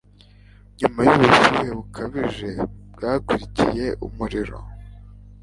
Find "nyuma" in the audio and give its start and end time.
0.79-0.99